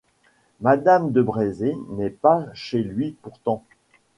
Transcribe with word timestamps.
Madame 0.61 1.11
de 1.11 1.21
Brézé 1.21 1.75
n’est 1.89 2.09
pas 2.09 2.47
chez 2.55 2.81
lui 2.81 3.15
pourtant. 3.21 3.63